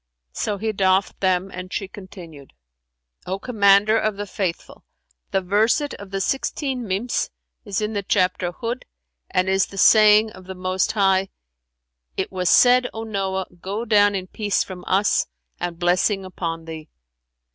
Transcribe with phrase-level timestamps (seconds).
[0.33, 2.53] So he doffed them, and she continued,
[3.27, 4.83] "O Commander of the Faithful,
[5.29, 7.29] the verset of the sixteen Mims
[7.65, 8.81] is in the chapter Hϊd
[9.29, 11.29] and is the saying of the Most High,
[12.17, 15.27] 'It was said, O Noah, go down in peace from us,
[15.59, 16.89] and blessing upon thee!'